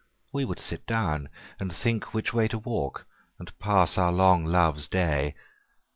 We 0.33 0.45
would 0.45 0.57
sit 0.59 0.87
down, 0.87 1.29
and 1.59 1.71
think 1.71 2.11
which 2.11 2.31
wayTo 2.33 2.65
walk, 2.65 3.05
and 3.37 3.55
pass 3.59 3.99
our 3.99 4.11
long 4.11 4.45
Loves 4.45 4.87
Day. 4.87 5.35